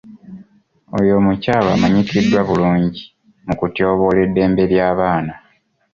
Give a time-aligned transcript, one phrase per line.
[0.97, 3.03] Oyo omukyala amanyikiddwa bulungi
[3.45, 5.33] mu kutyoboola eddembe ly'abaana.